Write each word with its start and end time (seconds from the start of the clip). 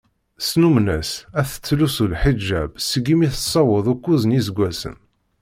Snummen-as 0.47 1.11
ad 1.39 1.47
tettlusu 1.49 2.05
lḥiǧab 2.13 2.71
seg 2.89 3.05
imi 3.13 3.27
tessaweḍ 3.33 3.85
ukuẓ 3.93 4.23
n 4.25 4.35
yiseggasen. 4.35 4.97